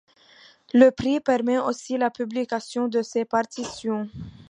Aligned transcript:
Le 0.73 0.89
prix 0.89 1.19
permet 1.19 1.59
aussi 1.59 1.95
la 1.99 2.09
publication 2.09 2.87
de 2.87 3.03
ses 3.03 3.23
partitions. 3.23 4.09